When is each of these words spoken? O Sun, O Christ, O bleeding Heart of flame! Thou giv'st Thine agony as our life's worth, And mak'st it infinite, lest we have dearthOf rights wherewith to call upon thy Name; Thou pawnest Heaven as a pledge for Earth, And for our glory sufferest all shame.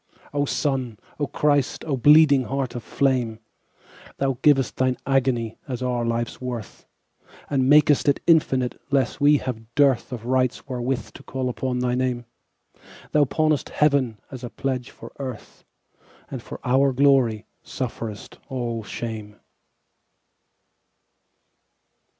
O 0.33 0.45
Sun, 0.45 0.97
O 1.19 1.27
Christ, 1.27 1.85
O 1.85 1.95
bleeding 1.95 2.45
Heart 2.45 2.73
of 2.73 2.81
flame! 2.81 3.37
Thou 4.17 4.33
giv'st 4.41 4.77
Thine 4.77 4.97
agony 5.05 5.59
as 5.67 5.83
our 5.83 6.03
life's 6.03 6.41
worth, 6.41 6.87
And 7.51 7.69
mak'st 7.69 8.09
it 8.09 8.19
infinite, 8.25 8.81
lest 8.89 9.21
we 9.21 9.37
have 9.37 9.75
dearthOf 9.75 10.21
rights 10.25 10.67
wherewith 10.67 11.11
to 11.13 11.21
call 11.21 11.49
upon 11.49 11.77
thy 11.77 11.93
Name; 11.93 12.25
Thou 13.11 13.25
pawnest 13.25 13.69
Heaven 13.69 14.19
as 14.31 14.43
a 14.43 14.49
pledge 14.49 14.89
for 14.89 15.13
Earth, 15.19 15.63
And 16.31 16.41
for 16.41 16.59
our 16.63 16.93
glory 16.93 17.45
sufferest 17.61 18.39
all 18.49 18.83
shame. 18.83 19.35